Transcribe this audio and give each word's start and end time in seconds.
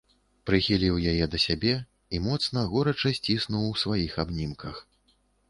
Прыхіліў 0.49 0.95
яе 1.11 1.27
да 1.33 1.39
сябе 1.43 1.73
і 2.15 2.21
моцна, 2.29 2.65
горача 2.73 3.13
сціснуў 3.19 3.63
у 3.75 3.79
сваіх 3.83 4.19
абнімках. 4.27 4.83